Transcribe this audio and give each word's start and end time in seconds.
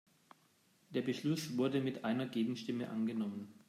Der 0.89 1.03
Beschluss 1.03 1.57
wurde 1.57 1.79
mit 1.79 2.03
einer 2.05 2.25
Gegenstimme 2.25 2.89
angenommen. 2.89 3.53